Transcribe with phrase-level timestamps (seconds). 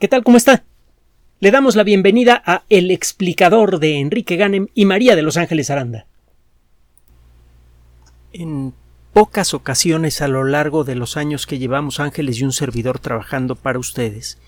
[0.00, 0.24] ¿Qué tal?
[0.24, 0.64] ¿Cómo está?
[1.38, 5.70] Le damos la bienvenida a El explicador de Enrique Ganem y María de Los Ángeles
[5.70, 6.06] Aranda.
[8.32, 8.74] En
[9.12, 13.54] pocas ocasiones a lo largo de los años que llevamos Ángeles y un servidor trabajando
[13.54, 14.38] para ustedes,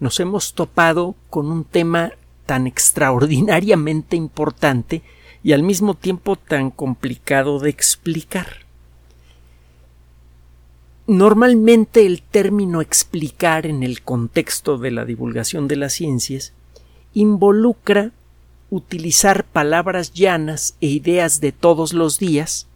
[0.00, 2.12] nos hemos topado con un tema
[2.44, 5.02] tan extraordinariamente importante
[5.44, 8.65] y al mismo tiempo tan complicado de explicar.
[11.06, 16.52] Normalmente el término explicar en el contexto de la divulgación de las ciencias
[17.14, 18.10] involucra
[18.70, 22.66] utilizar palabras llanas e ideas de todos los días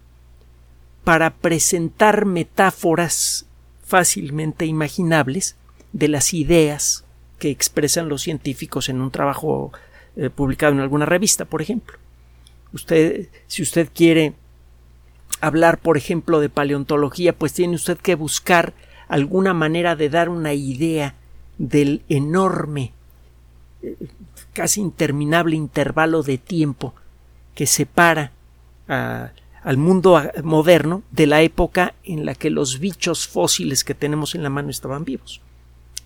[1.03, 3.47] para presentar metáforas
[3.83, 5.57] fácilmente imaginables
[5.93, 7.05] de las ideas
[7.41, 9.73] que expresan los científicos en un trabajo
[10.15, 11.99] eh, publicado en alguna revista, por ejemplo.
[12.73, 14.35] Usted, si usted quiere
[15.41, 18.73] hablar, por ejemplo, de paleontología, pues tiene usted que buscar
[19.09, 21.15] alguna manera de dar una idea
[21.59, 22.93] del enorme,
[23.83, 23.97] eh,
[24.53, 26.95] casi interminable intervalo de tiempo
[27.55, 28.33] que separa
[29.63, 34.43] al mundo moderno de la época en la que los bichos fósiles que tenemos en
[34.43, 35.41] la mano estaban vivos.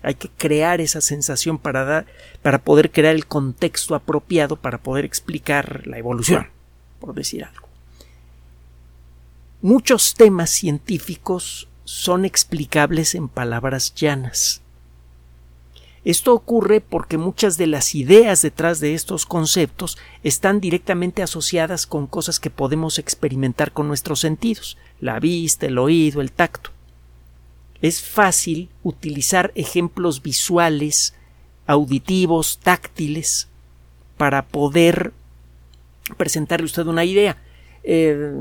[0.03, 2.05] Hay que crear esa sensación para dar,
[2.43, 6.47] para poder crear el contexto apropiado para poder explicar la evolución,
[6.99, 7.67] por decir algo.
[9.65, 14.61] Muchos temas científicos son explicables en palabras llanas.
[16.03, 22.05] Esto ocurre porque muchas de las ideas detrás de estos conceptos están directamente asociadas con
[22.05, 26.69] cosas que podemos experimentar con nuestros sentidos, la vista, el oído, el tacto.
[27.81, 31.15] Es fácil utilizar ejemplos visuales,
[31.65, 33.47] auditivos, táctiles,
[34.15, 35.11] para poder
[36.17, 37.41] presentarle usted una idea.
[37.87, 38.33] Eh,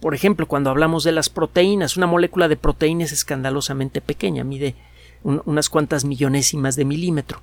[0.00, 4.74] por ejemplo, cuando hablamos de las proteínas, una molécula de proteína es escandalosamente pequeña, mide
[5.22, 7.40] unas cuantas millonésimas de milímetro.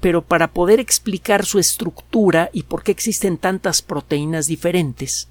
[0.00, 5.28] Pero para poder explicar su estructura y por qué existen tantas proteínas diferentes,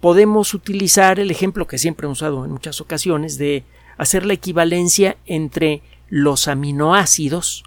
[0.00, 3.64] podemos utilizar el ejemplo que siempre he usado en muchas ocasiones de
[3.98, 7.64] hacer la equivalencia entre los aminoácidos,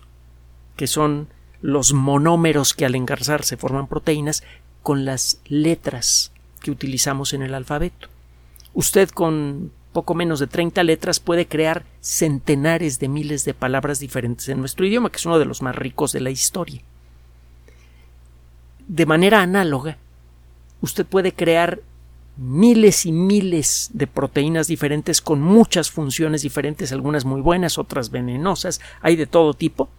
[0.75, 1.28] que son
[1.62, 4.44] los monómeros que al engarzarse forman proteínas,
[4.85, 6.31] con las letras
[6.62, 8.07] que utilizamos en el alfabeto.
[8.75, 14.47] Usted con poco menos de 30 letras puede crear centenares de miles de palabras diferentes
[14.47, 16.84] en nuestro idioma, que es uno de los más ricos de la historia.
[18.88, 19.97] De manera análoga,
[20.81, 21.81] usted puede crear
[22.38, 28.81] miles y miles de proteínas diferentes con muchas funciones diferentes, algunas muy buenas, otras venenosas,
[29.02, 29.90] hay de todo tipo,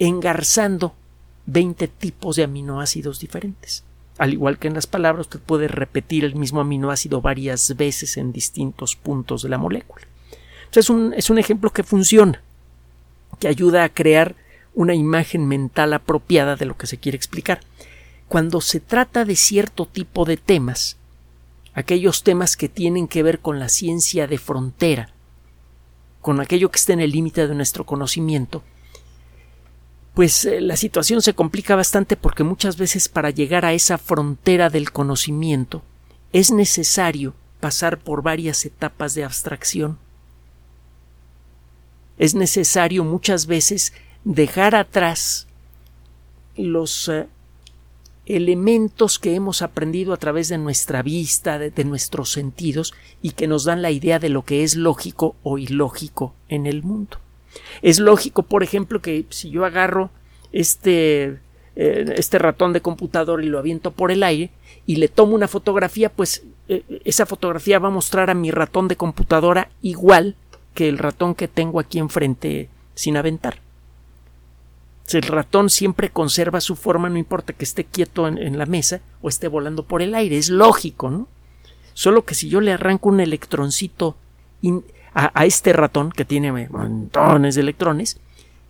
[0.00, 0.96] engarzando
[1.46, 3.84] 20 tipos de aminoácidos diferentes.
[4.18, 8.32] Al igual que en las palabras, usted puede repetir el mismo aminoácido varias veces en
[8.32, 10.06] distintos puntos de la molécula.
[10.72, 12.42] es, un, es un ejemplo que funciona,
[13.38, 14.36] que ayuda a crear
[14.74, 17.60] una imagen mental apropiada de lo que se quiere explicar.
[18.28, 20.96] Cuando se trata de cierto tipo de temas,
[21.74, 25.10] aquellos temas que tienen que ver con la ciencia de frontera,
[26.20, 28.62] con aquello que está en el límite de nuestro conocimiento,
[30.14, 34.68] pues eh, la situación se complica bastante porque muchas veces para llegar a esa frontera
[34.70, 35.82] del conocimiento
[36.32, 39.98] es necesario pasar por varias etapas de abstracción.
[42.18, 43.92] Es necesario muchas veces
[44.24, 45.46] dejar atrás
[46.56, 47.26] los eh,
[48.26, 53.64] elementos que hemos aprendido a través de nuestra vista, de, nuestros sentidos, y que nos
[53.64, 57.18] dan la idea de lo que es lógico o ilógico en el mundo.
[57.82, 60.10] Es lógico, por ejemplo, que si yo agarro
[60.52, 61.38] este,
[61.76, 64.50] eh, este ratón de computador y lo aviento por el aire
[64.86, 68.88] y le tomo una fotografía, pues eh, esa fotografía va a mostrar a mi ratón
[68.88, 70.36] de computadora igual
[70.74, 73.60] que el ratón que tengo aquí enfrente sin aventar.
[75.10, 79.28] El ratón siempre conserva su forma, no importa que esté quieto en, la mesa o
[79.28, 81.28] esté volando por el aire, es lógico, ¿no?
[81.92, 84.16] Solo que si yo le arranco un electroncito
[85.14, 88.18] a, este ratón que tiene montones de electrones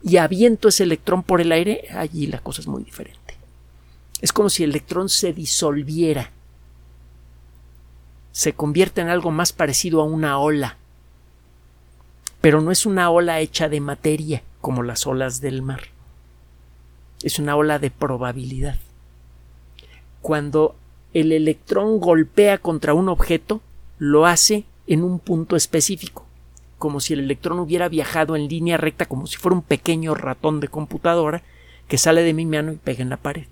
[0.03, 3.37] y aviento ese electrón por el aire, allí la cosa es muy diferente.
[4.21, 6.31] Es como si el electrón se disolviera,
[8.33, 10.77] se convierte en algo más parecido a una ola,
[12.41, 15.83] pero no es una ola hecha de materia como las olas del mar,
[17.23, 18.79] es una ola de probabilidad.
[20.21, 20.75] Cuando
[21.15, 23.61] el electrón golpea contra un objeto,
[23.99, 26.22] lo hace en un punto específico
[26.83, 30.59] como si el electrón hubiera viajado en línea recta, como si fuera un pequeño ratón
[30.59, 31.45] de computadora
[31.87, 33.45] que sale de mi mano y pega en la pared.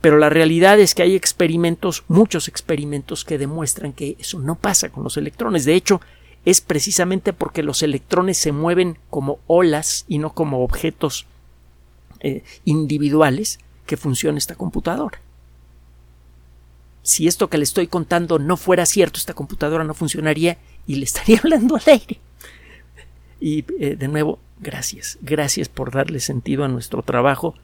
[0.00, 4.88] Pero la realidad es que hay experimentos, muchos experimentos que demuestran que eso no pasa
[4.88, 5.66] con los electrones.
[5.66, 6.00] De hecho,
[6.46, 11.26] es precisamente porque los electrones se mueven como olas y no como objetos
[12.20, 15.20] eh, individuales que funciona esta computadora.
[17.02, 20.56] Si esto que le estoy contando no fuera cierto, esta computadora no funcionaría
[20.86, 22.20] y le estaría hablando al aire.
[23.40, 27.54] Y eh, de nuevo, gracias, gracias por darle sentido a nuestro trabajo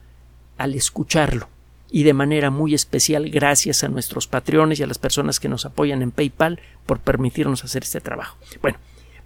[0.57, 1.49] al escucharlo.
[1.89, 5.65] Y de manera muy especial, gracias a nuestros patrones y a las personas que nos
[5.65, 8.37] apoyan en PayPal por permitirnos hacer este trabajo.
[8.61, 8.77] Bueno,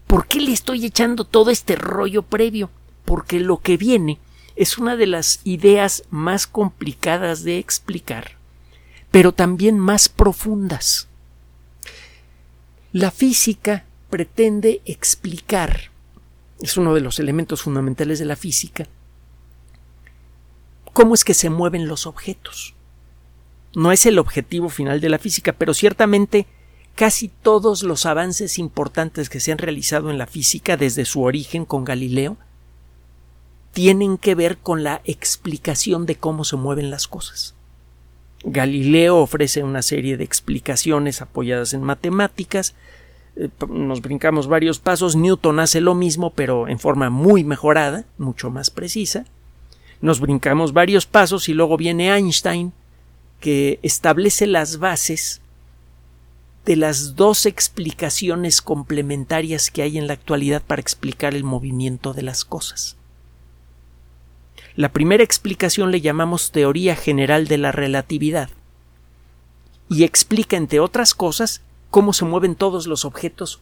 [0.08, 2.72] ¿por qué le estoy echando todo este rollo previo?
[3.06, 4.18] Porque lo que viene
[4.56, 8.32] es una de las ideas más complicadas de explicar,
[9.12, 11.08] pero también más profundas.
[12.94, 15.92] La física pretende explicar,
[16.62, 18.88] es uno de los elementos fundamentales de la física,
[20.94, 22.74] cómo es que se mueven los objetos.
[23.74, 26.48] No es el objetivo final de la física, pero ciertamente
[26.96, 31.66] casi todos los avances importantes que se han realizado en la física desde su origen
[31.66, 32.38] con Galileo
[33.74, 37.56] tienen que ver con la explicación de cómo se mueven las cosas.
[38.46, 42.74] Galileo ofrece una serie de explicaciones apoyadas en matemáticas,
[43.70, 48.70] nos brincamos varios pasos, Newton hace lo mismo pero en forma muy mejorada, mucho más
[48.70, 49.26] precisa,
[50.02, 52.74] nos brincamos varios pasos y luego viene Einstein
[53.40, 55.42] que establece las bases
[56.66, 62.24] de las dos explicaciones complementarias que hay en la actualidad para explicar el movimiento de
[62.24, 62.98] las cosas.
[64.76, 68.50] La primera explicación le llamamos teoría general de la relatividad
[69.90, 71.62] y explica, entre otras cosas,
[71.96, 73.62] cómo se mueven todos los objetos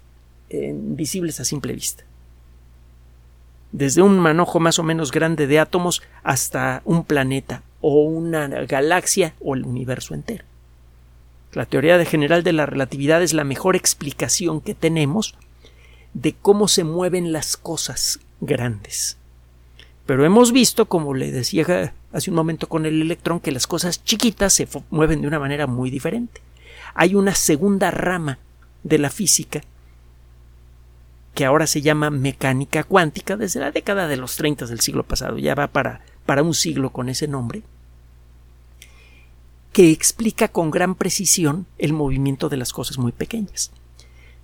[0.49, 2.03] eh, visibles a simple vista.
[3.71, 9.35] Desde un manojo más o menos grande de átomos hasta un planeta o una galaxia
[9.39, 10.45] o el universo entero.
[11.51, 15.35] La teoría general de la relatividad es la mejor explicación que tenemos
[16.15, 19.15] de cómo se mueven las cosas grandes.
[20.07, 24.03] Pero hemos visto, como le decía hace un momento con el electrón, que las cosas
[24.03, 26.41] chiquitas se mueven de una manera muy diferente.
[26.93, 28.39] Hay una segunda rama
[28.83, 29.61] de la física
[31.33, 35.39] que ahora se llama mecánica cuántica desde la década de los 30 del siglo pasado,
[35.39, 37.63] ya va para, para un siglo con ese nombre,
[39.71, 43.71] que explica con gran precisión el movimiento de las cosas muy pequeñas.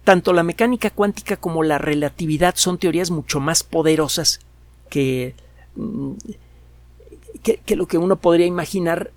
[0.03, 4.39] Tanto la mecánica cuántica como la relatividad son teorías mucho más poderosas
[4.89, 5.35] que
[5.79, 6.13] Mm,
[7.41, 9.11] que, lo que uno podría imaginar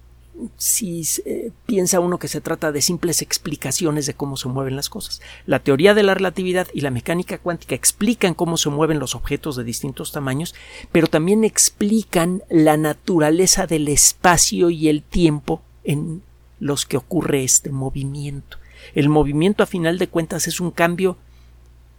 [0.57, 4.89] si eh, piensa uno que se trata de simples explicaciones de cómo se mueven las
[4.89, 5.21] cosas.
[5.47, 9.57] La teoría de la relatividad y la mecánica cuántica explican cómo se mueven los objetos
[9.57, 10.55] de distintos tamaños,
[10.91, 16.23] pero también explican la naturaleza del espacio y el tiempo en
[16.61, 18.59] los que ocurre este movimiento.
[18.95, 21.17] El movimiento a final de cuentas es un cambio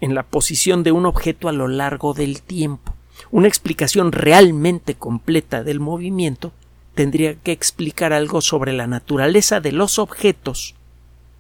[0.02, 2.94] en la posición de un objeto a lo largo del tiempo.
[3.32, 6.52] Una explicación realmente completa del movimiento
[6.96, 10.76] tendría que explicar algo sobre la naturaleza de los objetos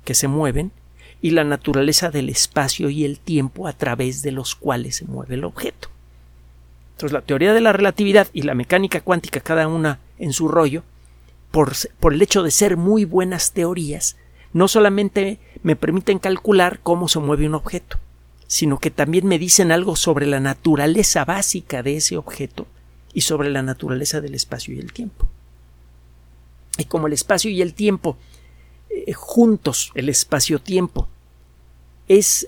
[0.03, 0.71] que se mueven
[1.21, 5.35] y la naturaleza del espacio y el tiempo a través de los cuales se mueve
[5.35, 5.89] el objeto.
[6.95, 10.83] Entonces la teoría de la relatividad y la mecánica cuántica, cada una en su rollo,
[11.51, 14.17] por, por el hecho de ser muy buenas teorías,
[14.51, 17.97] no solamente me permiten calcular cómo se mueve un objeto,
[18.47, 22.67] sino que también me dicen algo sobre la naturaleza básica de ese objeto
[23.13, 25.27] y sobre la naturaleza del espacio y el tiempo.
[26.77, 28.17] Y como el espacio y el tiempo
[28.89, 31.07] eh, juntos, el espacio-tiempo,
[32.07, 32.47] es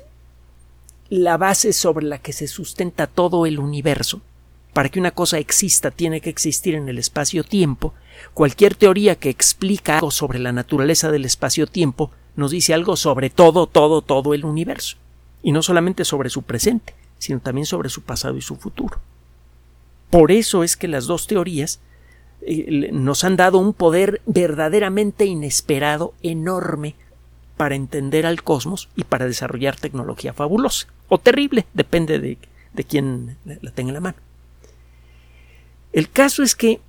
[1.09, 4.21] la base sobre la que se sustenta todo el universo.
[4.73, 7.93] Para que una cosa exista tiene que existir en el espacio-tiempo.
[8.33, 13.67] Cualquier teoría que explica algo sobre la naturaleza del espacio-tiempo nos dice algo sobre todo,
[13.67, 14.97] todo, todo el universo
[15.41, 18.99] y no solamente sobre su presente, sino también sobre su pasado y su futuro.
[20.09, 21.79] Por eso es que las dos teorías
[22.91, 26.95] nos han dado un poder verdaderamente inesperado, enorme,
[27.57, 32.37] para entender al cosmos y para desarrollar tecnología fabulosa o terrible, depende de,
[32.73, 34.17] de quién la tenga en la mano.
[35.93, 36.81] El caso es que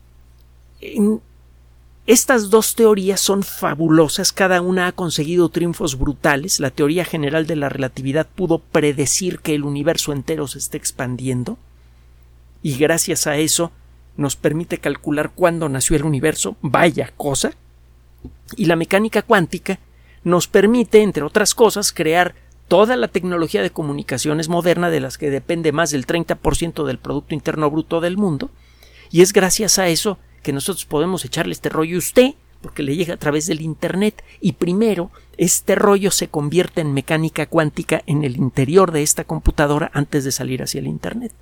[2.07, 6.61] estas dos teorías son fabulosas, cada una ha conseguido triunfos brutales.
[6.61, 11.57] La teoría general de la relatividad pudo predecir que el universo entero se esté expandiendo
[12.63, 13.71] y gracias a eso
[14.17, 17.53] nos permite calcular cuándo nació el universo, vaya cosa.
[18.57, 19.79] Y la mecánica cuántica
[20.25, 22.35] nos permite, entre otras cosas, crear
[22.69, 27.35] toda la tecnología de comunicaciones moderna de las que depende más del 30% del Producto
[27.35, 28.51] Interno Bruto del mundo,
[29.11, 32.97] y es gracias a eso que nosotros podemos echarle este rollo y usted porque le
[32.97, 38.25] llega a través del Internet y primero este rollo se convierte en mecánica cuántica en
[38.25, 41.33] el interior de esta computadora antes de salir hacia el Internet.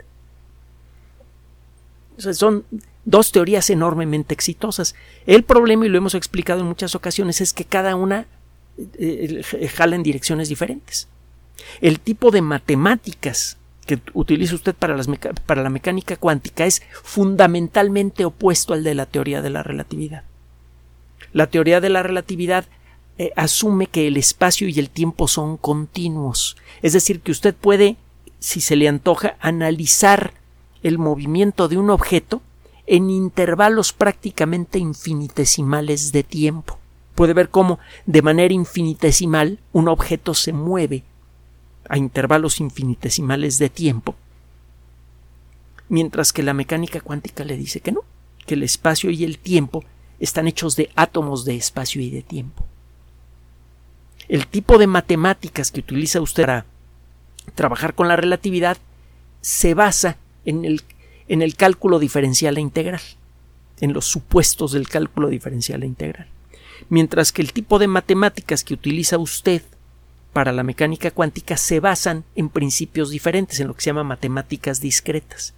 [2.18, 2.64] Son
[3.04, 4.94] dos teorías enormemente exitosas.
[5.26, 8.26] El problema, y lo hemos explicado en muchas ocasiones, es que cada una
[8.98, 11.08] eh, eh, jala en direcciones diferentes.
[11.80, 14.96] El tipo de matemáticas que utiliza usted para,
[15.46, 20.24] para la mecánica cuántica es fundamentalmente opuesto al de la teoría de la relatividad.
[21.32, 22.66] La teoría de la relatividad
[23.18, 27.96] eh, asume que el espacio y el tiempo son continuos, es decir, que usted puede,
[28.38, 30.32] si se le antoja, analizar
[30.84, 32.42] el movimiento de un objeto
[32.86, 36.78] en intervalos prácticamente infinitesimales de tiempo.
[37.14, 41.02] Puede ver cómo de manera infinitesimal un objeto se mueve
[41.88, 44.14] a intervalos infinitesimales de tiempo,
[45.88, 48.00] mientras que la mecánica cuántica le dice que no,
[48.46, 49.84] que el espacio y el tiempo
[50.20, 52.66] están hechos de átomos de espacio y de tiempo.
[54.28, 56.66] El tipo de matemáticas que utiliza usted para
[57.54, 58.76] trabajar con la relatividad
[59.40, 60.82] se basa en el,
[61.28, 63.02] en el cálculo diferencial e integral,
[63.80, 66.28] en los supuestos del cálculo diferencial e integral.
[66.88, 69.62] Mientras que el tipo de matemáticas que utiliza usted
[70.34, 74.80] para la mecánica cuántica se basan en principios diferentes, en lo que se llama matemáticas
[74.80, 75.54] discretas.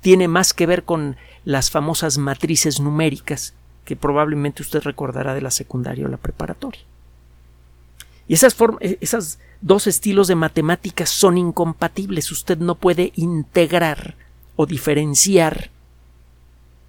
[0.00, 5.50] Tiene más que ver con las famosas matrices numéricas que probablemente usted recordará de la
[5.50, 6.82] secundaria o la preparatoria.
[8.28, 12.30] Y esas, e-, esas dos estilos de matemáticas son incompatibles.
[12.30, 14.14] Usted no puede integrar
[14.54, 15.70] o diferenciar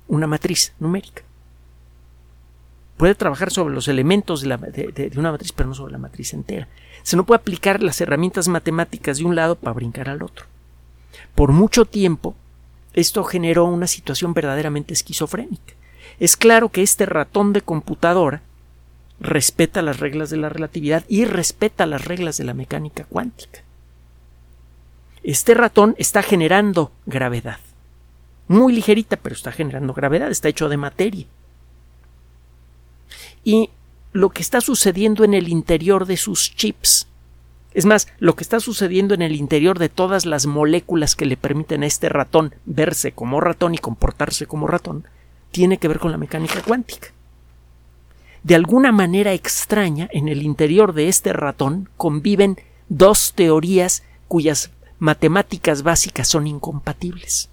[0.08, 1.24] una matriz numérica.
[2.98, 6.68] Puede trabajar sobre los elementos de, una matriz, pero no sobre la matriz entera.
[7.04, 10.46] Se no puede aplicar las herramientas matemáticas de un lado para brincar al otro.
[11.34, 12.36] Por mucho tiempo,
[12.94, 15.76] esto generó una situación verdaderamente esquizofrénica.
[16.20, 18.42] Es claro que este ratón de computadora
[19.20, 23.62] respeta las reglas de la relatividad y respeta las reglas de la mecánica cuántica.
[25.24, 27.60] Este ratón está generando gravedad.
[28.48, 31.26] Muy ligerita, pero está generando gravedad, está hecho de materia
[33.44, 33.70] y
[34.12, 37.08] lo que está sucediendo en el interior de sus chips.
[37.74, 41.38] Es más, lo que está sucediendo en el interior de todas las moléculas que le
[41.38, 45.06] permiten a este ratón verse como ratón y comportarse como ratón,
[45.52, 47.10] tiene que ver con la mecánica cuántica.
[48.44, 55.84] De alguna manera extraña, en el interior de este ratón conviven dos teorías cuyas matemáticas
[55.84, 57.50] básicas son incompatibles.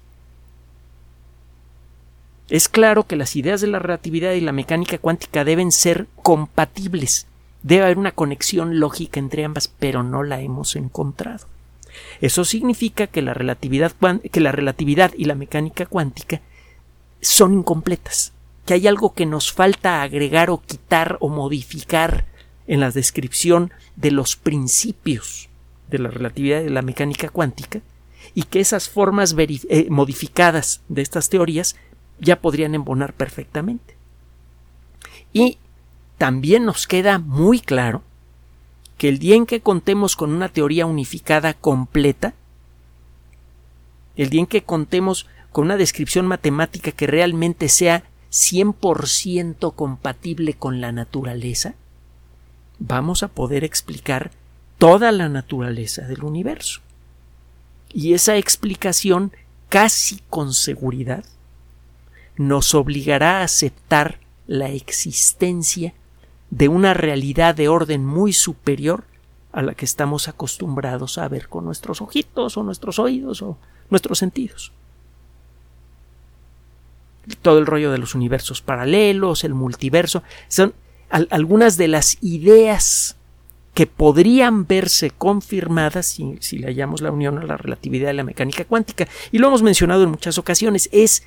[2.49, 7.27] Es claro que las ideas de la relatividad y la mecánica cuántica deben ser compatibles.
[7.61, 11.45] Debe haber una conexión lógica entre ambas, pero no la hemos encontrado.
[12.21, 13.91] Eso significa que la relatividad,
[14.31, 16.41] que la relatividad y la mecánica cuántica
[17.21, 18.31] son incompletas,
[18.67, 22.25] que hay algo que nos falta agregar o quitar o modificar
[22.67, 25.47] en la descripción de los principios
[25.89, 27.79] de la relatividad y de la mecánica cuántica,
[28.35, 31.77] y que esas formas eh, modificadas de estas teorías
[32.19, 33.95] ya podrían embonar perfectamente.
[35.31, 35.59] Y
[36.17, 38.03] también nos queda muy claro
[38.97, 42.33] que el día en que contemos con una teoría unificada completa,
[44.17, 50.81] el día en que contemos con una descripción matemática que realmente sea 100% compatible con
[50.81, 51.75] la naturaleza,
[52.79, 54.31] vamos a poder explicar
[54.77, 56.81] toda la naturaleza del universo.
[57.91, 59.31] Y esa explicación,
[59.69, 61.23] casi con seguridad,
[62.35, 65.93] nos obligará a aceptar la existencia
[66.49, 69.05] de una realidad de orden muy superior
[69.51, 73.57] a la que estamos acostumbrados a ver con nuestros ojitos o nuestros oídos o
[73.89, 74.71] nuestros sentidos.
[77.41, 80.73] Todo el rollo de los universos paralelos, el multiverso, son
[81.09, 83.17] algunas de las ideas
[83.73, 88.23] que podrían verse confirmadas si, si le hallamos la unión a la relatividad de la
[88.23, 89.07] mecánica cuántica.
[89.31, 91.23] Y lo hemos mencionado en muchas ocasiones, es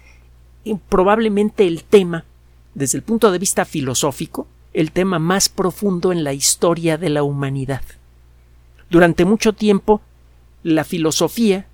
[0.89, 2.25] probablemente el tema,
[2.75, 7.23] desde el punto de vista filosófico, el tema más profundo en la historia de la
[7.23, 7.83] humanidad.
[8.91, 10.01] Durante mucho tiempo,
[10.63, 11.67] la filosofía,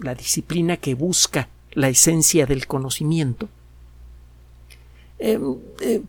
[0.00, 3.48] la disciplina que busca la esencia del conocimiento,
[5.18, 6.02] em, eh,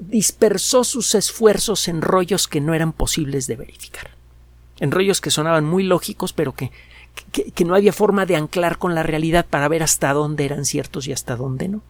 [0.00, 4.10] dispersó sus esfuerzos en rollos que no eran posibles de verificar,
[4.80, 6.70] en rollos que sonaban muy lógicos, pero que
[7.32, 11.06] que, no había forma de anclar con la realidad para ver hasta dónde eran ciertos
[11.06, 11.82] y hasta dónde no.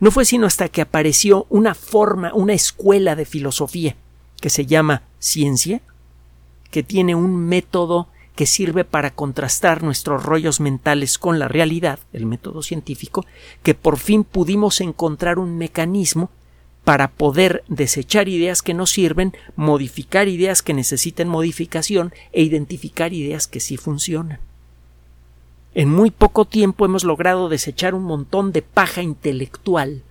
[0.00, 3.96] No fue sino hasta que apareció una forma, una escuela de filosofía
[4.40, 5.80] que se llama ciencia,
[6.70, 12.24] que tiene un método que sirve para contrastar nuestros rollos mentales con la realidad, el
[12.24, 13.26] método científico,
[13.64, 16.30] que por fin pudimos encontrar un mecanismo
[16.84, 23.48] para poder desechar ideas que no sirven, modificar ideas que necesiten modificación e identificar ideas
[23.48, 24.38] que sí funcionan.
[25.74, 30.04] En muy poco tiempo hemos logrado desechar un montón de paja intelectual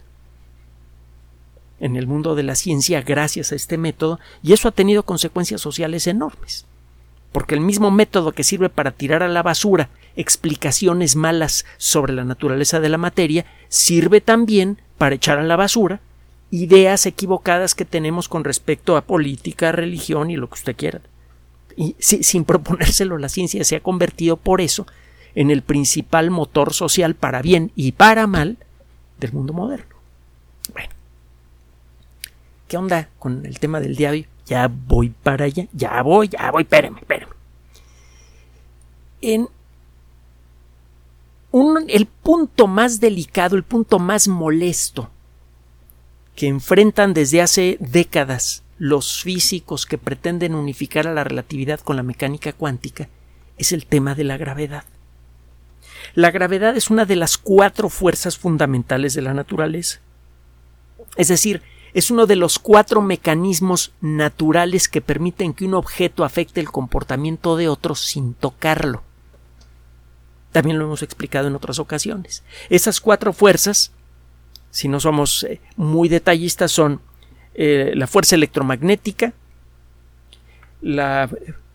[1.79, 5.61] en el mundo de la ciencia gracias a este método y eso ha tenido consecuencias
[5.61, 6.65] sociales enormes.
[7.31, 12.23] Porque el mismo método que sirve para tirar a la basura explicaciones malas sobre la
[12.23, 16.01] naturaleza de la materia sirve también para echar a la basura
[16.49, 21.01] ideas equivocadas que tenemos con respecto a política, religión y lo que usted quiera.
[21.75, 24.87] Y sin proponérselo, la ciencia se ha convertido por eso
[25.35, 28.57] en el principal motor social para bien y para mal
[29.19, 29.95] del mundo moderno.
[30.73, 30.89] Bueno,
[32.67, 34.11] ¿qué onda con el tema del día
[34.47, 37.31] Ya voy para allá, ya voy, ya voy, espérame, espérame.
[39.21, 39.49] En
[41.51, 45.09] un, el punto más delicado, el punto más molesto
[46.35, 52.03] que enfrentan desde hace décadas los físicos que pretenden unificar a la relatividad con la
[52.03, 53.09] mecánica cuántica
[53.57, 54.83] es el tema de la gravedad.
[56.13, 59.99] La gravedad es una de las cuatro fuerzas fundamentales de la naturaleza.
[61.15, 61.61] Es decir,
[61.93, 67.55] es uno de los cuatro mecanismos naturales que permiten que un objeto afecte el comportamiento
[67.55, 69.03] de otro sin tocarlo.
[70.51, 72.43] También lo hemos explicado en otras ocasiones.
[72.69, 73.91] Esas cuatro fuerzas
[74.77, 77.01] si no somos eh, muy detallistas, son
[77.55, 79.33] eh, la fuerza electromagnética,
[80.81, 81.29] la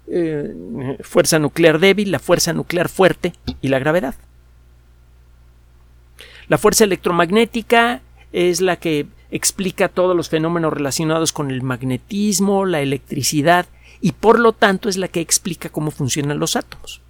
[0.06, 4.14] eh, fuerza nuclear débil, la fuerza nuclear fuerte y la gravedad.
[6.46, 8.02] La fuerza electromagnética
[8.32, 13.66] es la que explica todos los fenómenos relacionados con el magnetismo, la electricidad
[14.00, 17.00] y por lo tanto es la que explica cómo funcionan los átomos.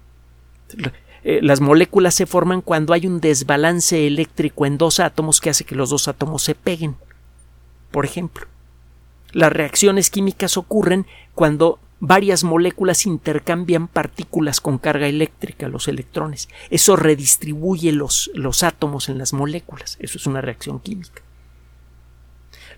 [1.23, 5.65] Eh, las moléculas se forman cuando hay un desbalance eléctrico en dos átomos que hace
[5.65, 6.95] que los dos átomos se peguen.
[7.91, 8.47] Por ejemplo,
[9.33, 16.47] las reacciones químicas ocurren cuando varias moléculas intercambian partículas con carga eléctrica, los electrones.
[16.69, 19.97] Eso redistribuye los, los átomos en las moléculas.
[19.99, 21.22] Eso es una reacción química.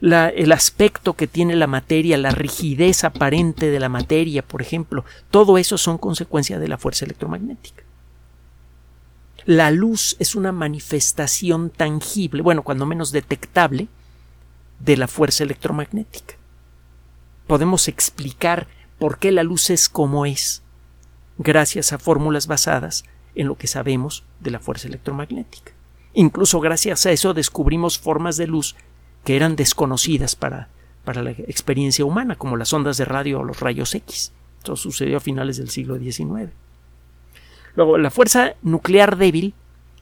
[0.01, 5.57] El aspecto que tiene la materia, la rigidez aparente de la materia, por ejemplo, todo
[5.57, 7.83] eso son consecuencias de la fuerza electromagnética.
[9.45, 13.87] La luz es una manifestación tangible, bueno, cuando menos detectable,
[14.79, 16.35] de la fuerza electromagnética.
[17.47, 20.63] Podemos explicar por qué la luz es como es,
[21.37, 23.05] gracias a fórmulas basadas
[23.35, 25.73] en lo que sabemos de la fuerza electromagnética.
[26.13, 28.75] Incluso gracias a eso descubrimos formas de luz
[29.25, 30.69] que eran desconocidas para,
[31.03, 34.31] para la experiencia humana, como las ondas de radio o los rayos X.
[34.59, 36.51] Esto sucedió a finales del siglo XIX.
[37.75, 39.53] Luego, la fuerza nuclear débil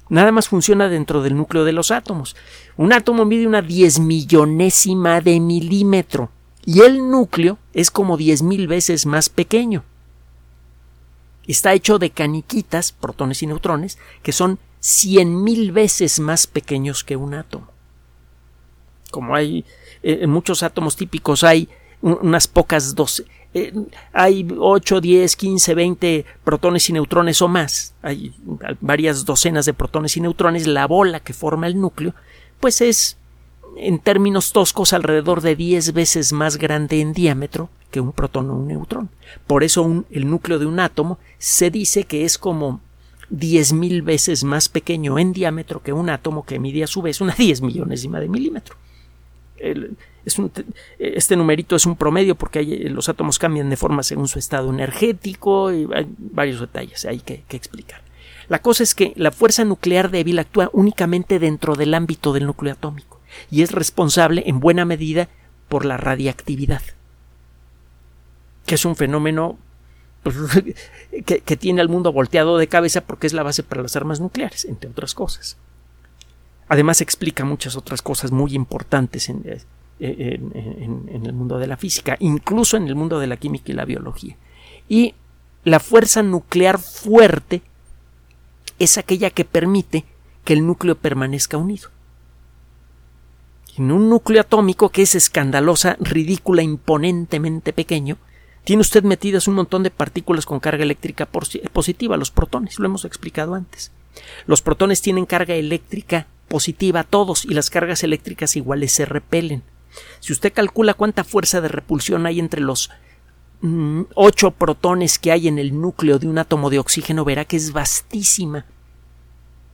[0.09, 2.35] nada más funciona dentro del núcleo de los átomos.
[2.77, 6.29] Un átomo mide una diez millonésima de milímetro
[6.65, 9.83] y el núcleo es como diez mil veces más pequeño.
[11.47, 17.15] Está hecho de caniquitas, protones y neutrones, que son cien mil veces más pequeños que
[17.15, 17.72] un átomo.
[19.13, 19.63] Como hay
[20.01, 21.69] eh, en muchos átomos típicos hay
[22.01, 23.71] unas pocas doce, eh,
[24.11, 28.33] hay 8, 10, 15, 20 protones y neutrones o más, hay
[28.81, 32.15] varias docenas de protones y neutrones, la bola que forma el núcleo,
[32.59, 33.17] pues es,
[33.77, 38.55] en términos toscos, alrededor de 10 veces más grande en diámetro que un protón o
[38.55, 39.11] un neutrón.
[39.45, 42.81] Por eso el núcleo de un átomo se dice que es como
[43.29, 47.35] mil veces más pequeño en diámetro que un átomo que mide a su vez una
[47.37, 48.75] 10 millonésima de milímetro.
[50.99, 55.71] Este numerito es un promedio porque los átomos cambian de forma según su estado energético
[55.71, 58.01] y hay varios detalles hay que, explicar.
[58.49, 62.73] La cosa es que la fuerza nuclear débil actúa únicamente dentro del ámbito del núcleo
[62.73, 65.29] atómico y es responsable en buena medida
[65.69, 66.81] por la radiactividad,
[68.65, 69.57] que es un fenómeno
[70.23, 70.35] pues,
[71.25, 74.65] que, tiene al mundo volteado de cabeza porque es la base para las armas nucleares,
[74.65, 75.57] entre otras cosas.
[76.67, 79.43] Además explica muchas otras cosas muy importantes en,
[79.99, 83.85] en, el mundo de la física, incluso en el mundo de la química y la
[83.85, 84.37] biología.
[84.89, 85.15] Y
[85.63, 87.61] la fuerza nuclear fuerte
[88.79, 90.05] es aquella que permite
[90.43, 91.89] que el núcleo permanezca unido.
[93.77, 98.17] En un núcleo atómico que es escandalosa, ridícula, imponentemente pequeño,
[98.63, 103.03] tiene usted metidas un montón de partículas con carga eléctrica positiva, los protones, lo hemos
[103.03, 103.91] explicado antes.
[104.45, 109.63] Los protones tienen carga eléctrica positiva todos y las cargas eléctricas iguales se repelen.
[110.19, 112.91] Si usted calcula cuánta fuerza de repulsión hay entre los
[113.61, 117.57] mm, ocho protones que hay en el núcleo de un átomo de oxígeno, verá que
[117.57, 118.65] es vastísima.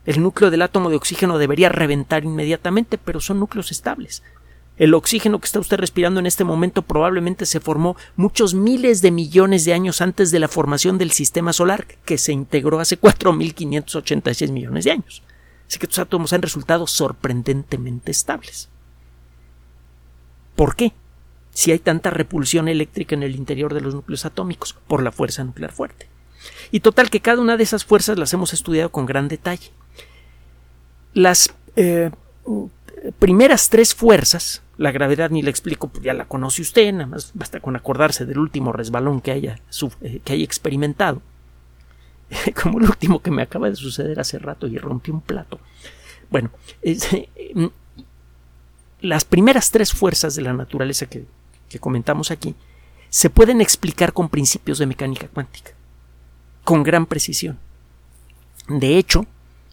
[0.06, 4.22] El núcleo del átomo de oxígeno debería reventar inmediatamente, pero son núcleos estables.
[4.78, 9.10] El oxígeno que está usted respirando en este momento probablemente se formó muchos miles de
[9.10, 14.50] millones de años antes de la formación del sistema solar, que se integró hace 4.586
[14.50, 15.22] millones de años.
[15.70, 18.68] Así que estos átomos han resultado sorprendentemente estables.
[20.56, 20.92] ¿Por qué?
[21.52, 25.44] Si hay tanta repulsión eléctrica en el interior de los núcleos atómicos, por la fuerza
[25.44, 26.08] nuclear fuerte.
[26.72, 29.70] Y total que cada una de esas fuerzas las hemos estudiado con gran detalle.
[31.14, 32.10] Las eh,
[33.20, 37.30] primeras tres fuerzas, la gravedad ni la explico, pues ya la conoce usted, nada más
[37.34, 39.60] basta con acordarse del último resbalón que haya,
[40.00, 41.22] eh, que haya experimentado.
[42.62, 45.60] Como el último que me acaba de suceder hace rato y rompí un plato.
[46.30, 46.50] Bueno,
[46.82, 47.66] mm,
[49.00, 51.26] las primeras tres fuerzas de la naturaleza que
[51.80, 52.54] comentamos aquí
[53.10, 55.72] se pueden explicar con principios de mecánica cuántica,
[56.64, 57.58] con gran precisión.
[58.68, 59.26] De hecho,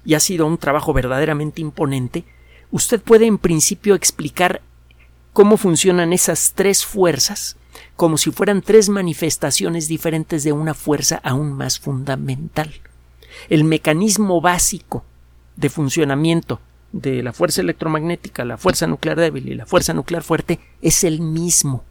[0.03, 2.23] y ha sido un trabajo verdaderamente imponente,
[2.71, 4.61] usted puede en principio explicar
[5.33, 7.56] cómo funcionan esas tres fuerzas
[7.97, 12.71] como si fueran tres manifestaciones diferentes de una fuerza aún más fundamental.
[13.49, 15.03] El mecanismo básico
[15.55, 20.59] de funcionamiento de la fuerza electromagnética, la fuerza nuclear débil y la fuerza nuclear fuerte
[20.79, 21.83] es el mismo.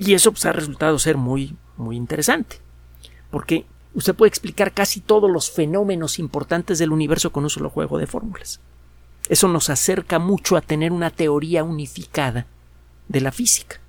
[0.00, 2.56] Y eso pues, ha resultado ser muy, muy interesante,
[3.30, 7.98] porque usted puede explicar casi todos los fenómenos importantes del universo con un solo juego
[7.98, 8.60] de fórmulas.
[9.28, 12.46] Eso nos acerca mucho a tener una teoría unificada
[13.08, 13.80] de la física.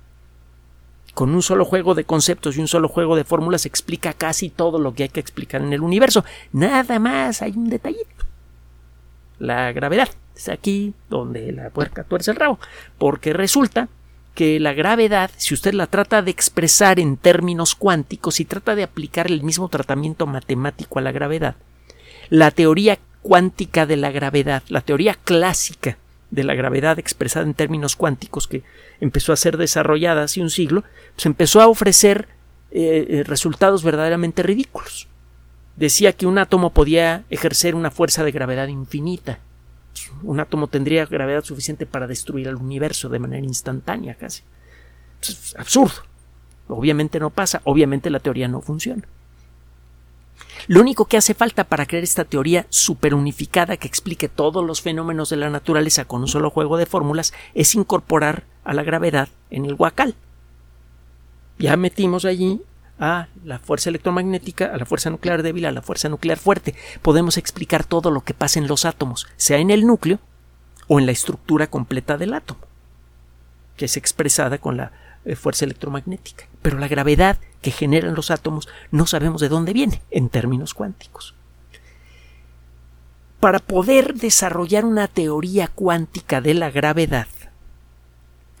[1.14, 4.78] Con un solo juego de conceptos y un solo juego de fórmulas explica casi todo
[4.78, 6.24] lo que hay que explicar en el universo.
[6.52, 8.26] Nada más hay un detallito.
[9.38, 10.08] La gravedad.
[10.36, 12.58] Es aquí donde la puerca tuerce el rabo.
[12.98, 13.88] Porque resulta
[14.34, 18.82] que la gravedad, si usted la trata de expresar en términos cuánticos y trata de
[18.82, 21.56] aplicar el mismo tratamiento matemático a la gravedad,
[22.28, 25.96] la teoría cuántica de la gravedad, la teoría clásica
[26.30, 28.62] de la gravedad expresada en términos cuánticos que
[29.00, 30.84] empezó a ser desarrollada hace un siglo,
[31.14, 32.28] pues empezó a ofrecer
[32.70, 35.08] eh, eh, resultados verdaderamente ridículos.
[35.76, 39.38] Decía que un átomo podía ejercer una fuerza de gravedad infinita,
[40.22, 44.42] un átomo tendría gravedad suficiente para destruir al universo de manera instantánea casi.
[45.22, 46.02] Es absurdo.
[46.68, 49.02] Obviamente no pasa, obviamente la teoría no funciona.
[50.66, 55.30] Lo único que hace falta para crear esta teoría superunificada que explique todos los fenómenos
[55.30, 59.66] de la naturaleza con un solo juego de fórmulas es incorporar a la gravedad en
[59.66, 60.14] el huacal.
[61.58, 62.60] Ya metimos allí
[62.98, 66.74] a la fuerza electromagnética, a la fuerza nuclear débil, a la fuerza nuclear fuerte.
[67.02, 70.18] Podemos explicar todo lo que pasa en los átomos, sea en el núcleo
[70.88, 72.60] o en la estructura completa del átomo,
[73.76, 74.92] que es expresada con la
[75.34, 76.46] fuerza electromagnética.
[76.62, 81.34] Pero la gravedad que generan los átomos no sabemos de dónde viene en términos cuánticos.
[83.40, 87.26] Para poder desarrollar una teoría cuántica de la gravedad,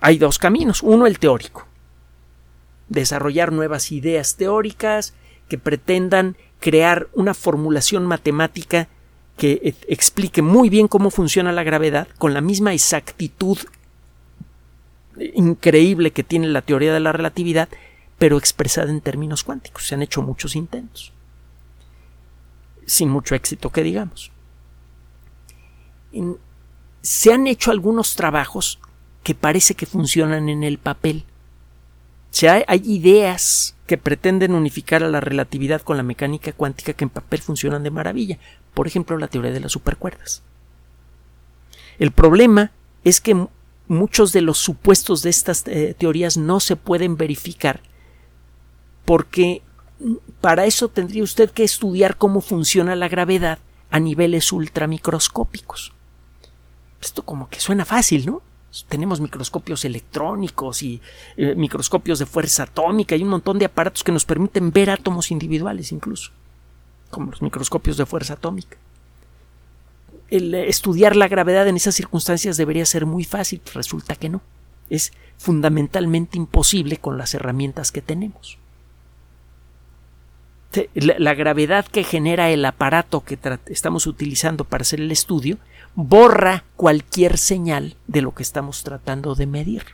[0.00, 0.82] hay dos caminos.
[0.82, 1.66] Uno, el teórico,
[2.88, 5.14] desarrollar nuevas ideas teóricas
[5.48, 8.88] que pretendan crear una formulación matemática
[9.36, 13.58] que e, explique muy bien cómo funciona la gravedad con la misma exactitud
[15.34, 17.68] increíble que tiene la teoría de la relatividad,
[18.18, 19.86] pero expresada en términos cuánticos.
[19.86, 21.12] Se han hecho muchos intentos.
[22.86, 24.30] Sin mucho éxito que digamos.
[27.02, 28.78] Se han hecho algunos trabajos
[29.22, 31.24] que parece que funcionan en el papel,
[32.44, 37.40] hay, ideas que pretenden unificar a la relatividad con la mecánica cuántica que en papel
[37.40, 38.38] funcionan de maravilla.
[38.74, 40.42] Por ejemplo, la teoría de las supercuerdas.
[41.98, 42.72] El problema
[43.04, 43.46] es que
[43.88, 47.80] muchos de los supuestos de estas eh, teorías no se pueden verificar
[49.04, 49.62] porque
[50.40, 53.58] para eso tendría usted que estudiar cómo funciona la gravedad
[53.90, 55.92] a niveles ultramicroscópicos.
[57.00, 58.42] Esto como que suena fácil, ¿no?
[58.88, 61.00] tenemos microscopios electrónicos y
[61.36, 65.30] eh, microscopios de fuerza atómica y un montón de aparatos que nos permiten ver átomos
[65.30, 66.30] individuales incluso,
[67.10, 68.76] como los microscopios de fuerza atómica.
[70.28, 74.42] El estudiar la gravedad en esas circunstancias debería ser muy fácil, resulta que no.
[74.90, 78.58] Es fundamentalmente imposible con las herramientas que tenemos.
[80.94, 85.56] La, gravedad que genera el aparato que estamos utilizando para hacer el estudio
[85.94, 89.84] borra cualquier señal de lo que estamos tratando de medir.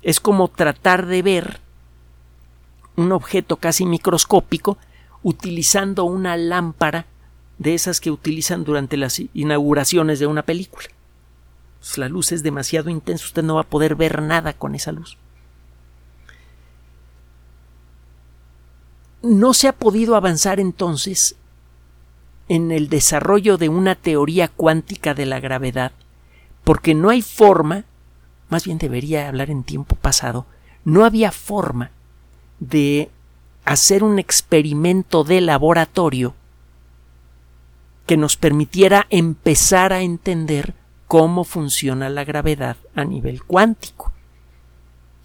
[0.00, 1.60] Es como tratar de ver
[2.96, 4.78] un objeto casi microscópico
[5.22, 7.06] utilizando una lámpara
[7.62, 10.86] de esas que utilizan durante las inauguraciones de una película.
[11.80, 14.92] Pues la luz es demasiado intensa, usted no va a poder ver nada con esa
[14.92, 15.16] luz.
[19.22, 21.36] No se ha podido avanzar entonces
[22.48, 25.92] en el desarrollo de una teoría cuántica de la gravedad
[26.64, 27.84] porque no hay forma,
[28.48, 30.46] más bien debería hablar en tiempo pasado,
[30.84, 31.90] no había forma
[32.60, 33.10] de
[33.64, 36.34] hacer un experimento de laboratorio
[38.06, 40.74] que nos permitiera empezar a entender
[41.06, 44.12] cómo funciona la gravedad a nivel cuántico.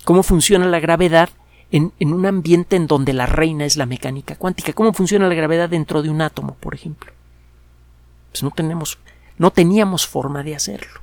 [0.04, 1.30] Cómo funciona la gravedad
[1.72, 4.74] en, un ambiente en donde la reina es la mecánica cuántica.
[4.74, 7.12] Cómo funciona la gravedad dentro de un átomo, por ejemplo.
[8.32, 8.98] Pues no tenemos,
[9.38, 11.02] no teníamos forma de hacerlo.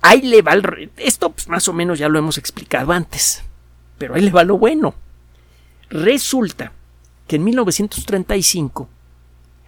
[0.00, 3.42] Ahí le va el, esto pues más o menos ya lo hemos explicado antes,
[3.96, 4.94] pero ahí le va lo bueno.
[5.88, 6.72] Resulta
[7.26, 8.88] que en 1935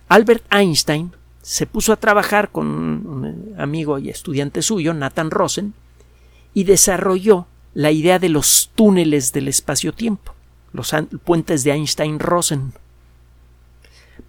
[0.09, 5.75] Albert Einstein se puso a trabajar con un amigo y estudiante suyo, Nathan Rosen,
[6.55, 10.35] y desarrolló la idea de los túneles del espacio-tiempo,
[10.73, 12.73] los puentes de Einstein-Rosen.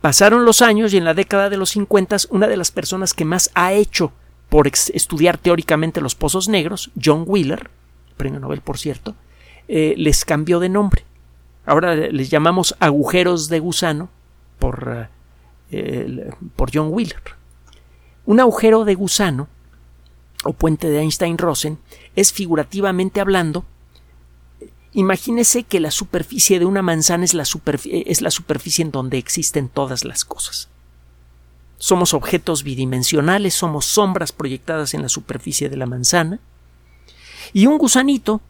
[0.01, 3.25] Pasaron los años y en la década de los 50 una de las personas que
[3.25, 4.11] más ha hecho
[4.49, 7.69] por estudiar teóricamente los pozos negros, John Wheeler,
[8.15, 9.15] premio Nobel por cierto,
[9.67, 11.03] eh, les cambió de nombre.
[11.65, 14.09] Ahora les llamamos agujeros de gusano
[14.59, 15.09] por
[16.55, 17.21] por John Wheeler.
[18.25, 19.47] Un agujero de gusano
[20.43, 21.77] o puente de Einstein-Rosen
[22.15, 23.65] es figurativamente hablando
[24.97, 30.25] Imagínese que la superficie de una manzana es la, superficie en donde existen todas las
[30.25, 30.69] cosas.
[31.77, 36.39] Somos objetos bidimensionales, somos sombras proyectadas en la superficie de la manzana.
[37.53, 38.41] Y un gusanito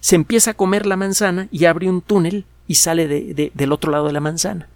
[0.00, 4.06] se empieza a comer la manzana y abre un túnel y sale del otro lado
[4.08, 4.68] de la manzana.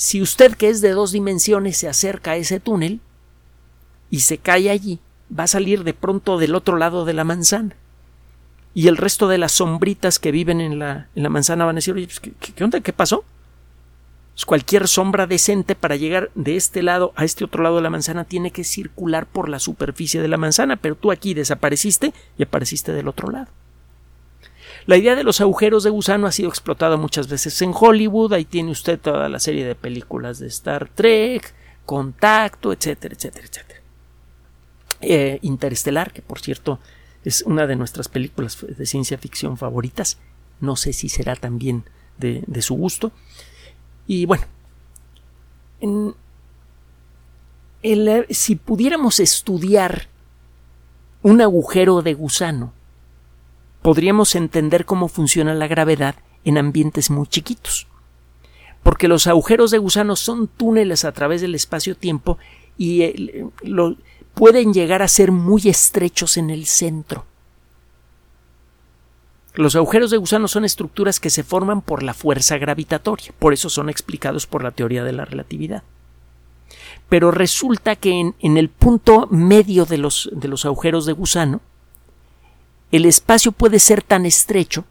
[0.00, 3.00] Si usted que es de dos dimensiones se acerca a ese túnel
[4.08, 4.98] y se cae allí,
[5.30, 7.76] va a salir de pronto del otro lado de la manzana.
[8.72, 11.80] Y el resto de las sombritas que viven en la, en la manzana van a
[11.80, 12.80] decir, oye, pues, ¿qué, ¿qué, onda?
[12.80, 13.24] ¿Qué pasó?
[14.32, 17.90] Pues cualquier sombra decente para llegar de este lado a este otro lado de la
[17.90, 22.42] manzana tiene que circular por la superficie de la manzana, pero tú aquí desapareciste y
[22.44, 23.48] apareciste del otro lado.
[24.86, 28.32] La idea de los agujeros de gusano ha sido explotada muchas veces en Hollywood.
[28.32, 33.80] Ahí tiene usted toda la serie de películas de Star Trek, Contacto, etcétera, etcétera, etcétera.
[35.02, 36.78] Eh, Interestelar, que por cierto
[37.24, 40.18] es una de nuestras películas de ciencia ficción favoritas.
[40.60, 41.84] No sé si será también
[42.18, 43.12] de, su gusto.
[44.06, 44.44] Y bueno,
[48.30, 50.08] si pudiéramos estudiar
[51.22, 52.72] un agujero de gusano
[53.82, 57.86] podríamos entender cómo funciona la gravedad en ambientes muy chiquitos.
[58.82, 62.38] Porque los agujeros de gusano son túneles a través del espacio-tiempo
[62.78, 63.46] y eh,
[64.34, 67.26] pueden llegar a ser muy estrechos en el centro.
[69.54, 73.68] Los agujeros de gusano son estructuras que se forman por la fuerza gravitatoria, por eso
[73.68, 75.82] son explicados por la teoría de la relatividad.
[77.08, 81.60] Pero resulta que en, en el punto medio de los, de los agujeros de gusano
[82.92, 84.84] el espacio puede ser tan estrecho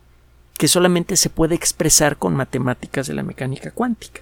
[0.58, 4.22] que solamente se puede expresar con matemáticas de la mecánica cuántica.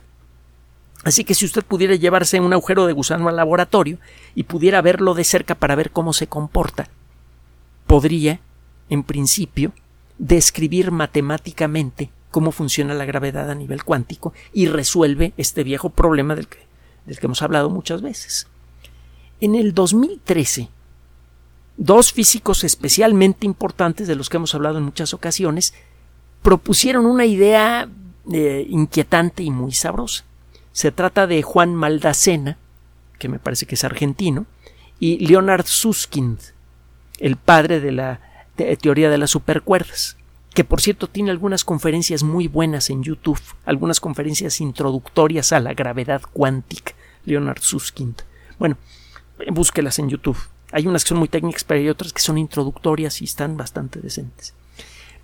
[1.03, 3.97] Así que si usted pudiera llevarse un agujero de gusano al laboratorio
[4.35, 6.89] y pudiera verlo de cerca para ver cómo se comporta,
[7.85, 8.39] podría,
[8.89, 9.73] en principio,
[10.17, 16.47] describir matemáticamente cómo funciona la gravedad a nivel cuántico y resuelve este viejo problema del
[16.47, 16.59] que,
[17.21, 18.47] hemos hablado muchas veces.
[19.39, 20.69] En el 2013,
[21.77, 25.73] dos físicos especialmente importantes de los que hemos hablado en muchas ocasiones
[26.41, 27.87] propusieron una idea
[28.31, 30.25] eh, inquietante y muy sabrosa.
[30.71, 32.57] Se trata de Juan Maldacena,
[33.19, 34.45] que me parece que es argentino,
[34.99, 36.39] y Leonard Susskind,
[37.19, 38.21] el padre de la
[38.81, 40.17] teoría de las supercuerdas,
[40.53, 45.73] que por cierto tiene algunas conferencias muy buenas en YouTube, algunas conferencias introductorias a la
[45.73, 46.93] gravedad cuántica,
[47.25, 48.23] Leonard Susskind.
[48.57, 48.77] Bueno,
[49.51, 50.37] búsquelas en YouTube.
[50.71, 53.99] Hay unas que son muy técnicas, pero hay otras que son introductorias y están bastante
[53.99, 54.53] decentes.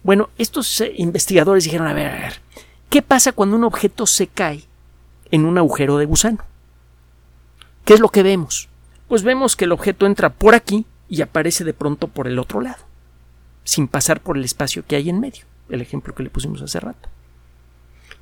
[0.03, 2.41] Bueno, estos eh, investigadores dijeron, a ver, a ver,
[2.89, 4.63] ¿qué pasa cuando un objeto se cae
[5.32, 6.43] en un agujero de gusano?
[7.86, 8.69] ¿Qué es lo que vemos?
[9.08, 12.62] Pues vemos que el objeto entra por aquí y aparece de pronto por el otro
[12.62, 12.84] lado,
[13.63, 16.79] sin pasar por el espacio que hay en medio, el ejemplo que le pusimos hace
[16.79, 17.10] rato.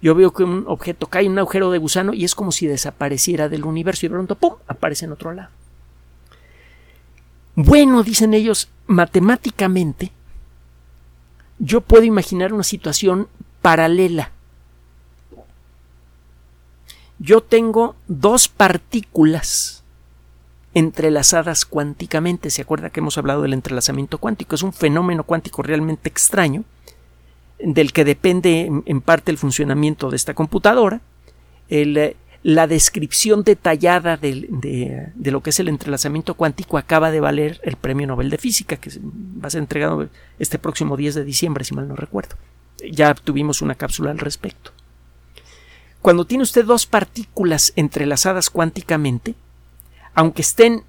[0.01, 2.65] Yo veo que un objeto cae en un agujero de gusano y es como si
[2.65, 4.55] desapareciera del universo y de pronto ¡pum!
[4.67, 5.49] aparece en otro lado.
[7.63, 10.11] Bueno, dicen ellos, matemáticamente,
[11.59, 13.27] yo puedo imaginar una situación
[13.61, 14.31] paralela.
[17.19, 19.83] Yo tengo dos partículas
[20.73, 22.49] entrelazadas cuánticamente.
[22.49, 24.55] ¿Se acuerda que hemos hablado del entrelazamiento cuántico?
[24.55, 26.63] Es un fenómeno cuántico realmente extraño,
[27.59, 31.01] del que depende en parte el funcionamiento de esta computadora.
[31.69, 34.47] El, eh, la descripción detallada de,
[35.13, 38.77] de, lo que es el entrelazamiento cuántico acaba de valer el Premio Nobel de Física,
[38.77, 42.35] que va a ser entregado este próximo 10 de diciembre, si mal no recuerdo.
[42.91, 44.71] Ya tuvimos una cápsula al respecto.
[46.01, 49.35] Cuando tiene usted dos partículas entrelazadas cuánticamente,
[50.15, 50.83] aunque estén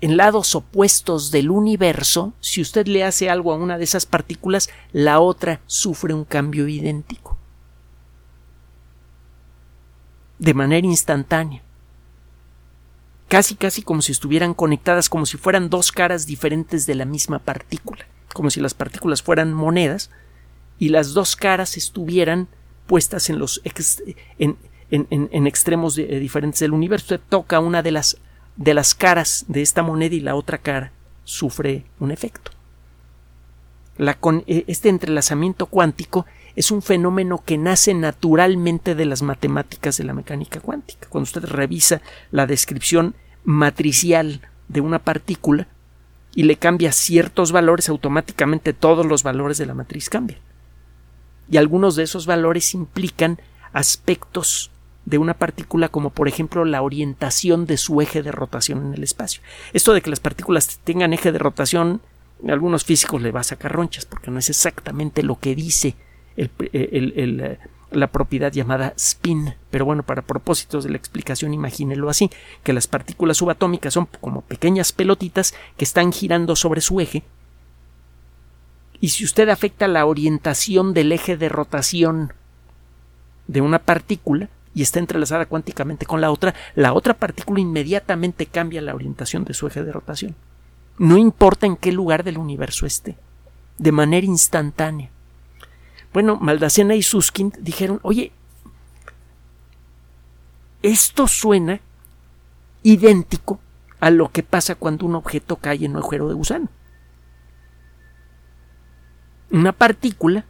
[0.00, 4.70] en lados opuestos del universo, si usted le hace algo a una de esas partículas,
[4.92, 7.38] la otra sufre un cambio idéntico.
[10.42, 11.62] De manera instantánea.
[13.28, 17.38] Casi, casi como si estuvieran conectadas, como si fueran dos caras diferentes de la misma
[17.38, 18.06] partícula.
[18.34, 20.10] Como si las partículas fueran monedas
[20.80, 22.48] y las dos caras estuvieran
[22.88, 23.62] puestas en los
[24.38, 24.56] en,
[24.90, 27.14] en, extremos diferentes del universo.
[27.14, 28.18] Usted toca una de las
[28.56, 30.90] de las caras de esta moneda y la otra cara
[31.24, 32.50] sufre un efecto.
[34.46, 40.14] E, este entrelazamiento cuántico es un fenómeno que nace naturalmente de las matemáticas de la
[40.14, 41.08] mecánica cuántica.
[41.08, 45.68] Cuando usted revisa la descripción matricial de una partícula
[46.34, 50.40] y le cambia ciertos valores, automáticamente todos los valores de la matriz cambian.
[51.50, 53.38] Y algunos de esos valores implican
[53.72, 54.70] aspectos
[55.04, 59.02] de una partícula como por ejemplo la orientación de su eje de rotación en el
[59.02, 59.42] espacio.
[59.72, 62.00] Esto de que las partículas tengan eje de rotación,
[62.48, 65.96] a algunos físicos le va a sacar ronchas porque no es exactamente lo que dice
[66.36, 67.58] eh,
[67.90, 69.54] la propiedad llamada spin.
[69.70, 72.30] Pero bueno, para propósitos de la explicación, imagínelo así,
[72.62, 77.22] que las partículas subatómicas son como pequeñas pelotitas que están girando sobre su eje.
[79.00, 82.32] Y si usted afecta la orientación del eje de rotación
[83.48, 88.80] de una partícula, y está entrelazada cuánticamente con la otra, la otra partícula inmediatamente cambia
[88.80, 90.34] la orientación de su eje de rotación.
[90.98, 93.16] No importa en qué lugar del universo esté,
[93.78, 95.10] de manera instantánea.
[96.12, 98.32] Bueno, Maldacena y Susskind dijeron, oye,
[100.82, 101.80] esto suena
[102.82, 103.60] idéntico
[104.00, 106.68] a lo que pasa cuando un objeto cae en un agujero de gusano.
[109.50, 110.44] Una partícula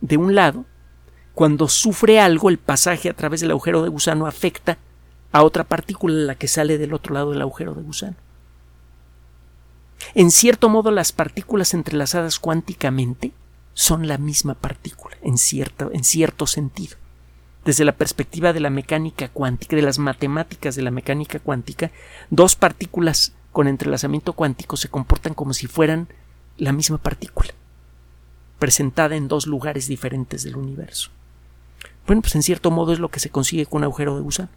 [0.00, 0.64] de un lado
[1.34, 4.78] cuando sufre algo, el pasaje a través del agujero de gusano afecta
[5.32, 8.16] a otra partícula, la que sale del otro lado del agujero de gusano.
[10.14, 13.32] En cierto modo, las partículas entrelazadas cuánticamente
[13.74, 16.96] son la misma partícula, en cierto, en cierto sentido.
[17.64, 21.90] Desde la perspectiva de la mecánica cuántica, de las matemáticas de la mecánica cuántica,
[22.30, 26.08] dos partículas con entrelazamiento cuántico se comportan como si fueran
[26.58, 27.50] la misma partícula,
[28.58, 31.10] presentada en dos lugares diferentes del universo.
[32.06, 34.48] Bueno, pues en cierto modo es lo que se consigue con un agujero de gusano.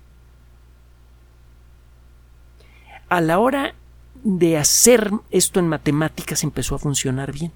[3.08, 3.76] A la hora
[4.24, 7.52] de hacer esto en matemáticas empezó a funcionar bien.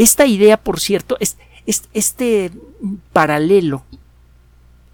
[0.00, 1.36] Esta idea, por cierto, es,
[1.66, 2.50] este
[3.12, 3.84] paralelo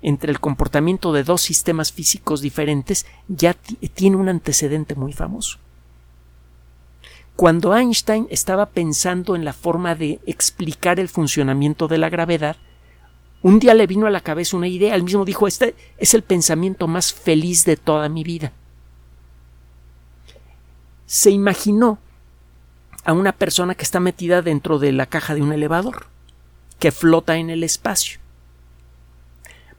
[0.03, 3.55] entre el comportamiento de dos sistemas físicos diferentes ya
[3.95, 5.59] tiene un antecedente muy famoso.
[7.37, 12.57] Cuando Einstein estaba pensando en la forma de explicar el funcionamiento de la gravedad,
[13.43, 16.23] un día le vino a la cabeza una idea, él mismo dijo, este es el
[16.23, 18.51] pensamiento más feliz de toda mi vida.
[21.07, 22.01] Se imaginó
[23.07, 26.07] a una persona que está metida dentro de la caja de un elevador,
[26.81, 28.19] que flota en el espacio.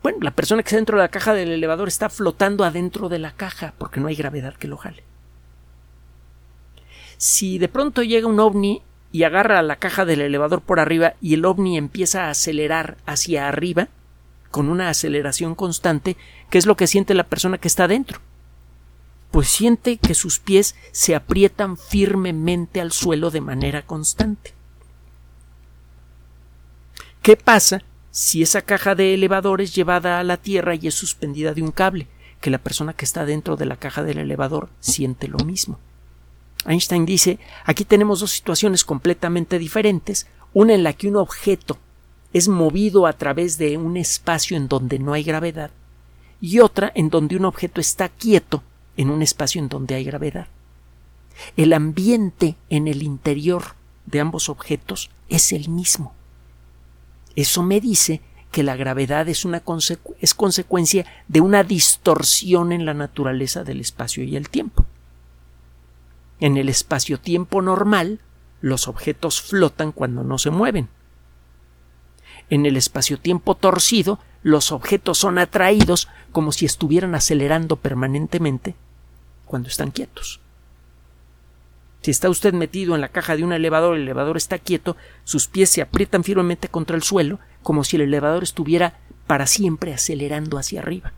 [0.02, 3.20] Bueno, la persona que está dentro de la caja del elevador está flotando adentro de
[3.20, 5.04] la caja porque no hay gravedad que lo jale.
[7.18, 11.34] Si de pronto llega un ovni y agarra la caja del elevador por arriba y
[11.34, 13.90] el ovni empieza a acelerar hacia arriba
[14.52, 16.16] con una aceleración constante,
[16.50, 18.22] ¿qué es lo que siente la persona que está dentro?
[19.32, 24.54] Pues siente que sus pies se aprietan firmemente al suelo de manera constante.
[27.22, 31.54] ¿Qué pasa si esa caja de elevador es llevada a la tierra y es suspendida
[31.54, 32.08] de un cable?
[32.40, 35.80] Que la persona que está dentro de la caja del elevador siente lo mismo.
[36.66, 41.78] Einstein dice, aquí tenemos dos situaciones completamente diferentes, una en la que un objeto
[42.34, 45.72] es movido a través de un espacio en donde no hay gravedad
[46.40, 48.64] y otra en donde un objeto está quieto
[48.98, 50.48] en un espacio en donde hay gravedad.
[51.56, 56.14] El ambiente en el interior de ambos objetos es el mismo.
[57.36, 58.22] Eso me dice
[58.52, 59.62] que la gravedad es, una
[60.20, 64.86] es consecuencia de una distorsión en la naturaleza del espacio y el tiempo.
[66.40, 68.20] En el espacio-tiempo normal,
[68.62, 70.90] los objetos flotan cuando no se mueven.
[72.50, 78.76] En el espacio-tiempo torcido, los objetos son atraídos como si estuvieran acelerando permanentemente
[79.48, 80.40] cuando están quietos.
[82.02, 85.48] Si está usted metido en la caja de un elevador, el elevador está quieto, sus
[85.48, 90.58] pies se aprietan firmemente contra el suelo, como si el elevador estuviera para siempre acelerando
[90.58, 91.14] hacia arriba.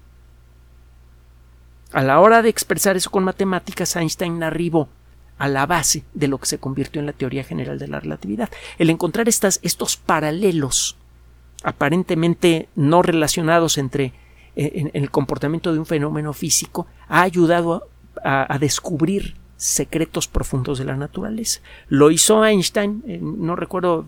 [1.91, 4.89] A la hora de expresar eso con matemáticas, Einstein arribó
[5.37, 8.49] a la base de lo que se convirtió en la teoría general de la relatividad.
[8.77, 10.97] El encontrar estas, estos paralelos
[11.63, 14.13] aparentemente no relacionados entre
[14.55, 17.89] eh, en, el comportamiento de un fenómeno físico ha ayudado
[18.23, 21.61] a, descubrir secretos profundos de la naturaleza.
[21.87, 24.05] Lo hizo Einstein, no recuerdo,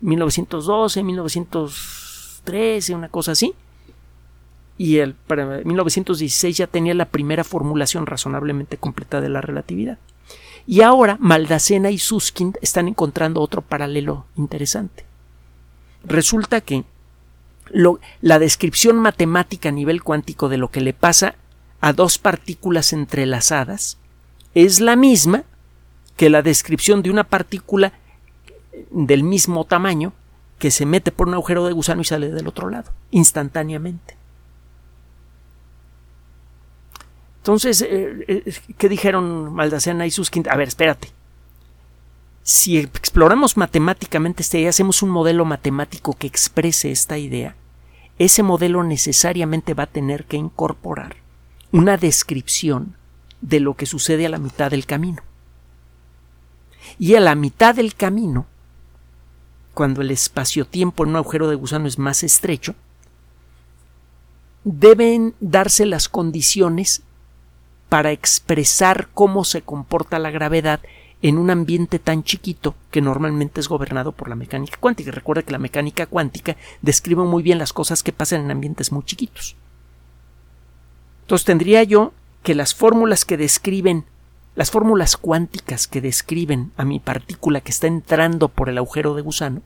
[0.00, 3.54] 1912, 1913, una cosa así.
[4.78, 9.98] Y el, para 1916 ya tenía la primera formulación razonablemente completa de la relatividad.
[10.66, 15.04] Y ahora Maldacena y Susskind están encontrando otro paralelo interesante.
[16.04, 16.84] Resulta que
[18.20, 21.36] la descripción matemática a nivel cuántico de lo que le pasa
[21.80, 23.98] a dos partículas entrelazadas
[24.54, 25.44] es la misma
[26.16, 27.92] que la descripción de una partícula
[28.90, 30.12] del mismo tamaño
[30.58, 34.16] que se mete por un agujero de gusano y sale del otro lado, instantáneamente.
[37.38, 40.48] Entonces, eh, eh, ¿qué dijeron Maldacena y Susskind?
[40.48, 41.10] A ver, espérate.
[42.42, 47.56] Si exploramos matemáticamente esta idea, hacemos un modelo matemático que exprese esta idea,
[48.18, 51.25] ese modelo necesariamente va a tener que incorporar
[51.76, 52.96] una descripción
[53.42, 55.22] de lo que sucede a la mitad del camino.
[56.98, 58.46] Y a la mitad del camino,
[59.74, 62.74] cuando el espacio-tiempo en un agujero de gusano es más estrecho,
[64.64, 67.02] deben darse las condiciones
[67.90, 70.80] para expresar cómo se comporta la gravedad
[71.20, 75.10] en un ambiente tan chiquito que normalmente es gobernado por la mecánica cuántica.
[75.10, 79.04] Recuerda que la mecánica cuántica describe muy bien las cosas que pasan en ambientes muy
[79.04, 79.56] chiquitos.
[81.26, 82.12] Entonces tendría yo
[82.44, 84.04] que las fórmulas que describen,
[84.54, 89.22] las fórmulas cuánticas que describen a mi partícula que está entrando por el agujero de
[89.22, 89.62] gusano,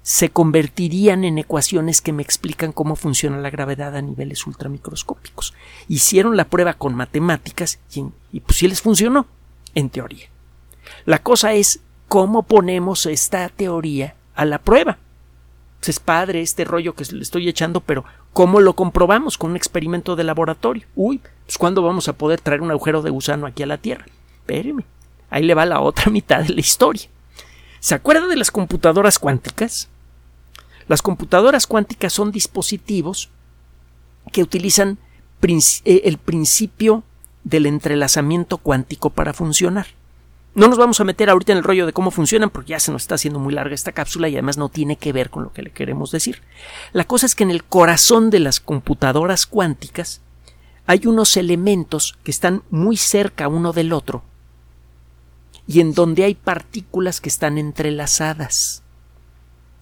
[0.00, 5.52] se convertirían en ecuaciones que me explican cómo funciona la gravedad a niveles ultramicroscópicos.
[5.86, 9.26] Hicieron la prueba con matemáticas y, y pues sí les funcionó
[9.74, 10.30] en teoría.
[11.04, 14.96] La cosa es cómo ponemos esta teoría a la prueba.
[15.86, 18.04] Es padre este rollo que le estoy echando, pero
[18.34, 20.86] ¿cómo lo comprobamos con un experimento de laboratorio?
[20.94, 24.04] Uy, pues ¿cuándo vamos a poder traer un agujero de gusano aquí a la Tierra?
[24.40, 24.84] Espéreme,
[25.30, 27.08] ahí le va la otra mitad de la historia.
[27.80, 29.88] ¿Se acuerda de las computadoras cuánticas?
[30.88, 33.30] Las computadoras cuánticas son dispositivos
[34.32, 34.98] que utilizan
[35.40, 37.02] eh, el principio
[37.44, 39.86] del entrelazamiento cuántico para funcionar.
[40.54, 42.90] No nos vamos a meter ahorita en el rollo de cómo funcionan porque ya se
[42.90, 45.52] nos está haciendo muy larga esta cápsula y además no tiene que ver con lo
[45.52, 46.42] que le queremos decir.
[46.92, 50.20] La cosa es que en el corazón de las computadoras cuánticas
[50.86, 54.22] hay unos elementos que están muy cerca uno del otro
[55.66, 58.82] y en donde hay partículas que están entrelazadas.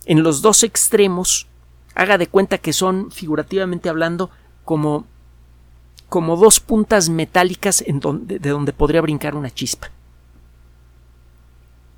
[0.04, 1.46] En los dos extremos,
[1.94, 4.30] haga de cuenta que son, figurativamente hablando,
[4.64, 5.06] como
[6.08, 9.90] como dos puntas metálicas de donde podría brincar una chispa.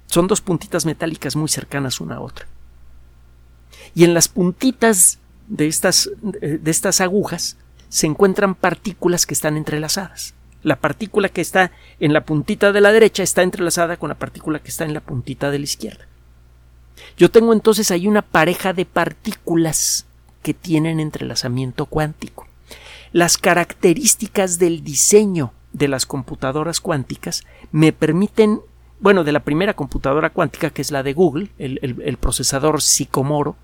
[0.08, 2.46] Son dos puntitas metálicas muy cercanas una a otra.
[3.94, 7.56] Y en las puntitas de estas, de estas agujas
[7.88, 10.34] se encuentran partículas que están entrelazadas.
[10.62, 14.58] La partícula que está en la puntita de la derecha está entrelazada con la partícula
[14.58, 16.06] que está en la puntita de la izquierda.
[17.16, 20.06] Yo tengo entonces ahí una pareja de partículas
[20.42, 22.48] que tienen entrelazamiento cuántico
[23.12, 28.60] las características del diseño de las computadoras cuánticas me permiten,
[29.00, 33.56] bueno, de la primera computadora cuántica, que es la de Google, el, procesador Sycomoro,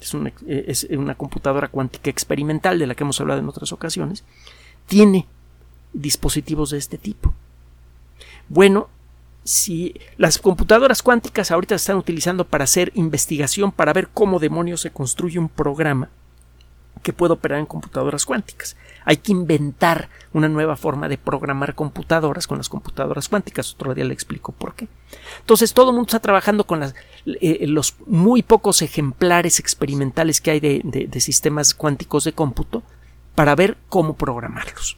[0.00, 4.24] es una, es una computadora cuántica experimental de la que hemos hablado en otras ocasiones,
[4.86, 5.26] tiene
[5.92, 7.32] dispositivos de este tipo.
[8.48, 8.88] Bueno,
[9.44, 14.80] si las computadoras cuánticas ahorita se están utilizando para hacer investigación para ver cómo demonios
[14.80, 16.08] se construye un programa
[17.04, 18.76] que puede operar en computadoras cuánticas.
[19.04, 23.74] Hay que inventar una nueva forma de programar computadoras con las computadoras cuánticas.
[23.74, 24.88] Otro día le explico por qué.
[25.40, 30.60] Entonces todo el mundo está trabajando con eh, los muy pocos ejemplares experimentales que hay
[30.60, 32.82] de, sistemas cuánticos de cómputo
[33.34, 34.96] para ver cómo programarlos.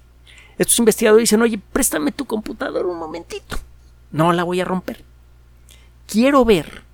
[0.57, 3.59] Estos investigadores dicen, oye, préstame tu computadora un momentito.
[4.13, 5.05] No la voy a romper.
[6.07, 6.86] Quiero ver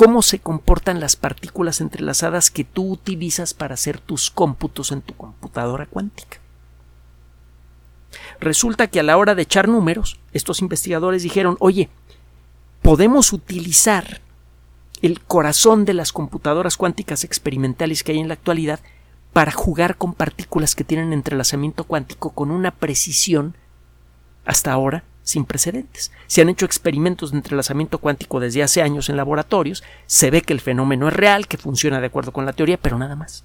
[0.00, 5.14] cómo se comportan las partículas entrelazadas que tú utilizas para hacer tus cómputos en tu
[5.14, 6.38] computadora cuántica.
[8.40, 11.90] Resulta que a la hora de echar números, estos investigadores dijeron, oye,
[12.80, 14.22] podemos utilizar
[15.02, 18.80] el corazón de las computadoras cuánticas experimentales que hay en la actualidad
[19.34, 23.54] para jugar con partículas que tienen entrelazamiento cuántico con una precisión
[24.46, 26.10] hasta ahora sin precedentes.
[26.26, 30.52] Se han hecho experimentos de entrelazamiento cuántico desde hace años en laboratorios, se ve que
[30.52, 33.44] el fenómeno es real, que funciona de acuerdo con la teoría, pero nada más.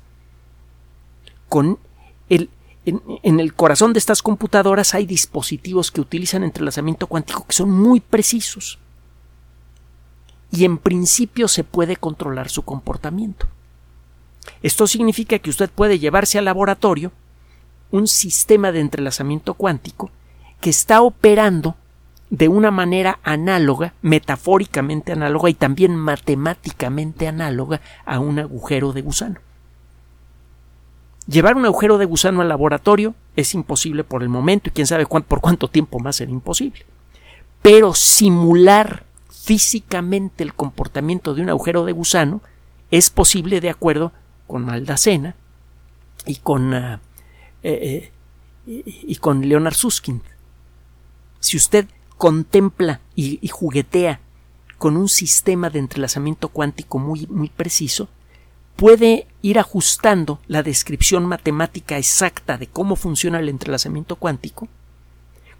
[1.49, 1.77] Con
[2.29, 2.49] el,
[2.85, 7.69] en, en, el corazón de estas computadoras hay dispositivos que utilizan entrelazamiento cuántico que son
[7.69, 8.79] muy precisos.
[10.51, 13.47] Y en principio se puede controlar su comportamiento.
[14.61, 17.11] Esto significa que usted puede llevarse al laboratorio
[17.91, 20.11] un sistema de entrelazamiento cuántico
[20.61, 21.75] que está operando
[22.29, 29.39] de una manera análoga, metafóricamente análoga y también matemáticamente análoga a un agujero de gusano.
[31.27, 35.05] Llevar un agujero de gusano al laboratorio es imposible por el momento y quién sabe
[35.05, 36.85] por cuánto tiempo más será imposible.
[37.61, 42.41] Pero simular físicamente el comportamiento de un agujero de gusano
[42.91, 44.11] es posible de acuerdo
[44.47, 45.35] con Maldacena
[46.25, 46.99] y con, uh,
[47.63, 48.11] eh,
[48.67, 50.21] eh, y con Leonard Susskind.
[51.45, 51.85] Si usted
[52.17, 54.19] contempla y, juguetea
[54.79, 58.09] con un sistema de entrelazamiento cuántico muy, muy preciso,
[58.75, 64.67] puede ir ajustando la descripción matemática exacta de cómo funciona el entrelazamiento cuántico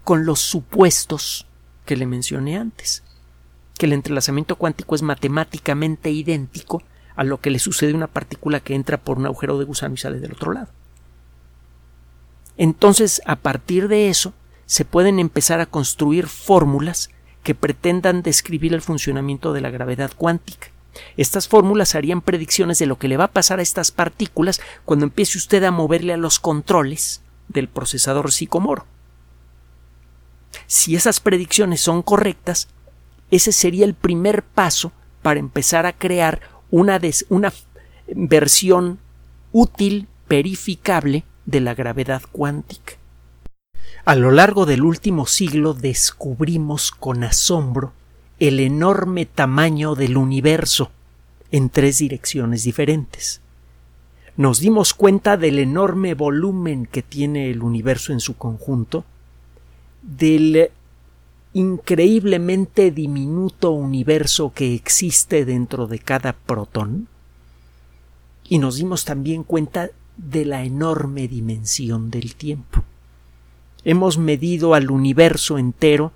[0.02, 1.46] con los supuestos
[1.84, 3.04] que le mencioné antes,
[3.78, 6.82] que el entrelazamiento cuántico es matemáticamente idéntico
[7.14, 9.94] a lo que le sucede a una partícula que entra por un agujero de gusano
[9.94, 10.72] y sale del otro lado.
[12.56, 14.34] Entonces, a partir de eso,
[14.66, 17.10] se pueden empezar a construir fórmulas
[17.42, 20.68] que pretendan describir el funcionamiento de la gravedad cuántica.
[21.16, 25.04] Estas fórmulas harían predicciones de lo que le va a pasar a estas partículas cuando
[25.04, 28.86] empiece usted a moverle a los controles del procesador psicomoro.
[30.66, 32.68] Si esas predicciones son correctas,
[33.30, 34.92] ese sería el primer paso
[35.22, 36.40] para empezar a crear
[36.70, 37.52] una, una
[38.08, 38.98] versión
[39.52, 42.94] útil, verificable de la gravedad cuántica.
[44.04, 47.92] A lo largo del último siglo descubrimos con asombro
[48.38, 50.90] el enorme tamaño del universo
[51.50, 53.40] en tres direcciones diferentes.
[54.36, 59.04] Nos dimos cuenta del enorme volumen que tiene el universo en su conjunto,
[60.02, 60.70] del
[61.54, 67.08] increíblemente diminuto universo que existe dentro de cada protón,
[68.48, 72.84] y nos dimos también cuenta de la enorme dimensión del tiempo.
[73.88, 76.10] Hemos medido al universo entero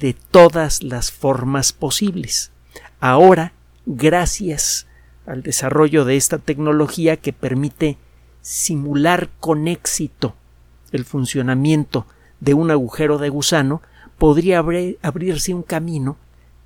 [0.00, 2.50] de todas las formas posibles.
[2.98, 3.52] Ahora,
[3.86, 4.88] gracias
[5.24, 7.98] al desarrollo de esta tecnología que permite
[8.42, 10.34] simular con éxito
[10.90, 12.04] el funcionamiento
[12.40, 13.80] de un agujero de gusano,
[14.18, 16.16] podría abrirse un camino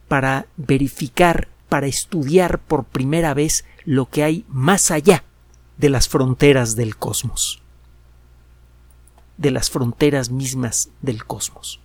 [0.09, 5.25] para verificar, para estudiar por primera vez lo que hay más allá
[5.77, 7.63] de las fronteras del cosmos,
[9.39, 11.81] de las fronteras mismas del cosmos.